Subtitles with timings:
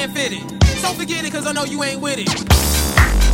[0.00, 0.64] can't fit it.
[0.78, 3.29] So forget it, cause I know you ain't with it.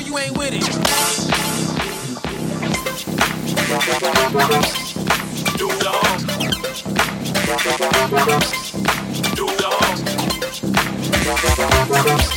[0.00, 0.60] know you ain't with it.
[5.58, 6.24] Do dogs.
[9.34, 9.46] Do
[12.06, 12.29] dogs.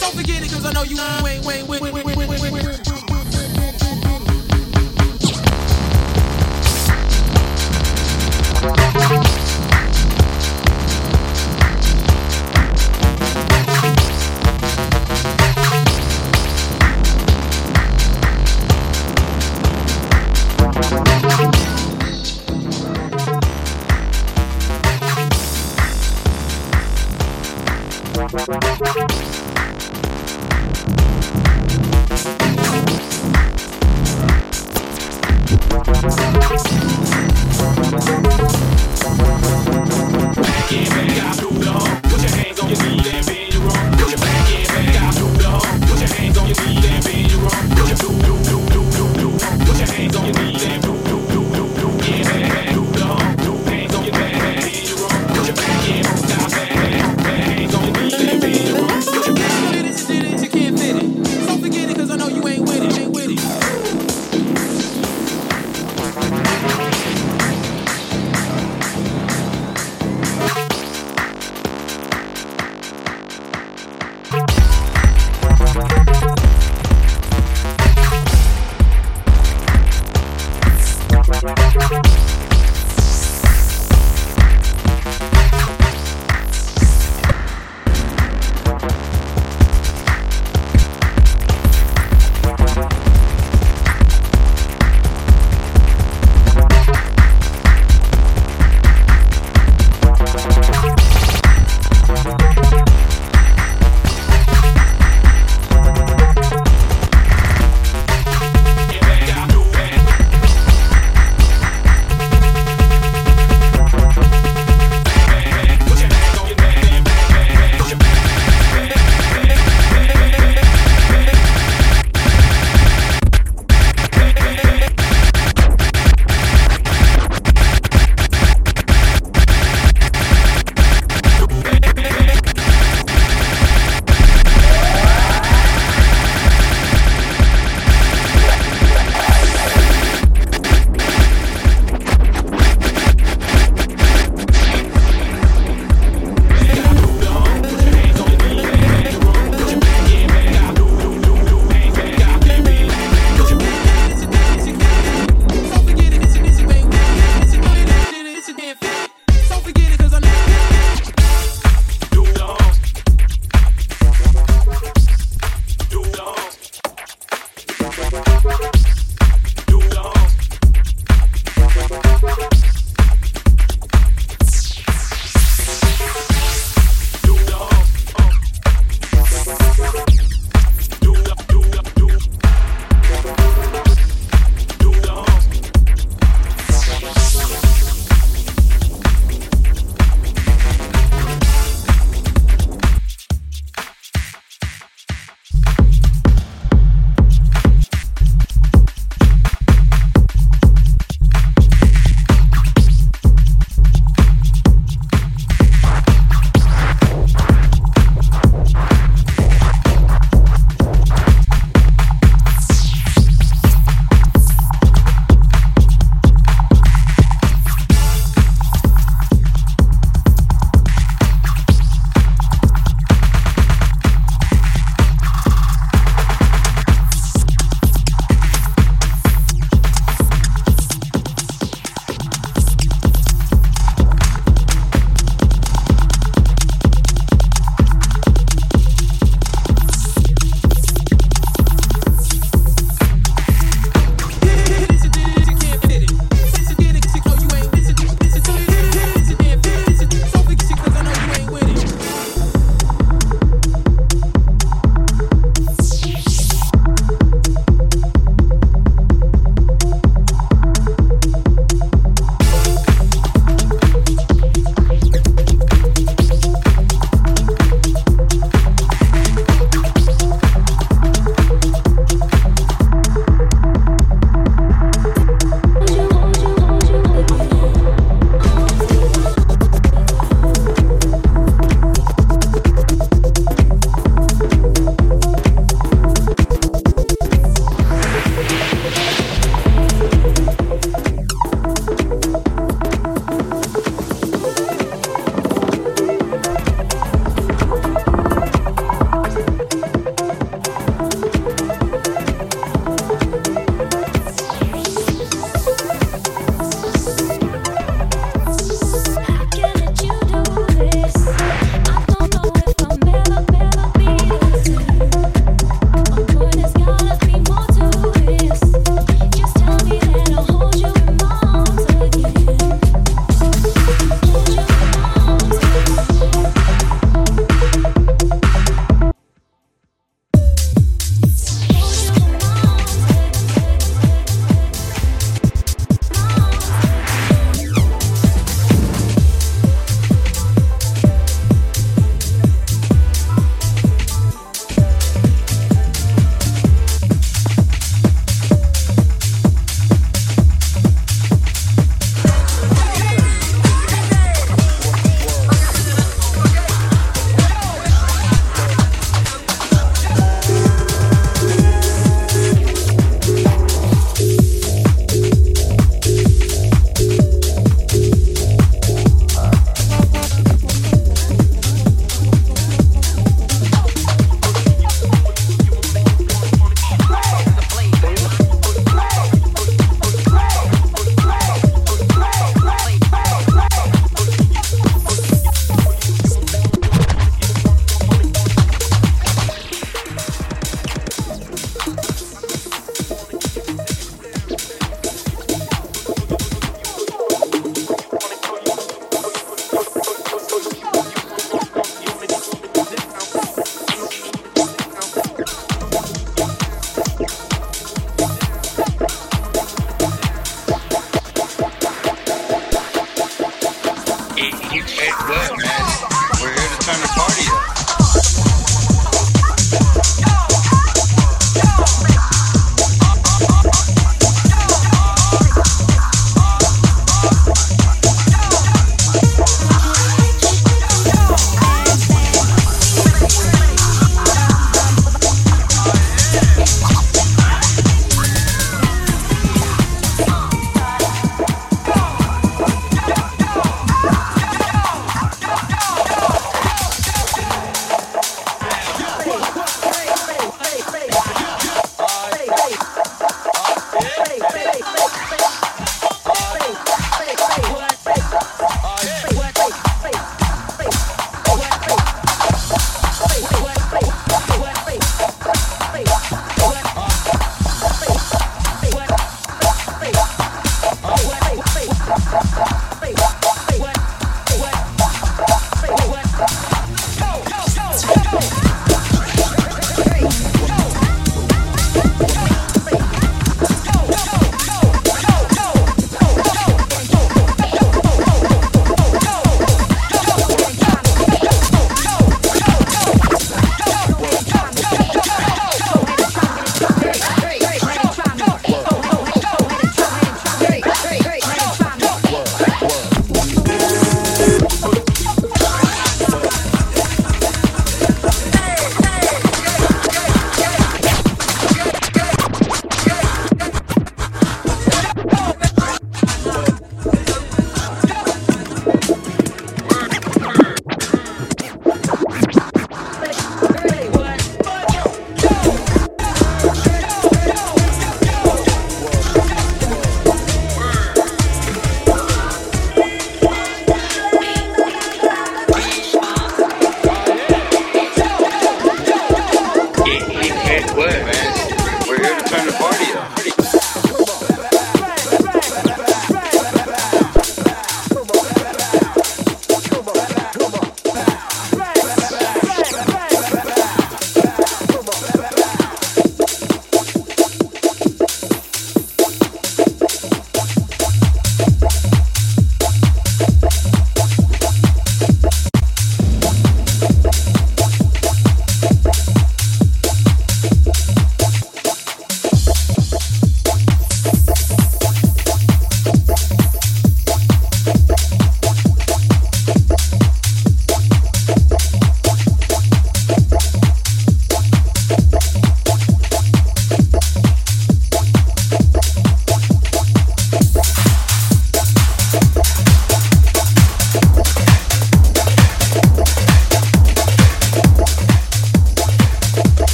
[0.00, 2.54] Don't forget it, cause I know you ain't, ain't, ain't, ain't, ain't, ain't, ain't, ain't,
[2.56, 2.59] ain't.